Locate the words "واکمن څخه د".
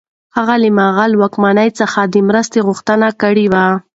1.17-2.15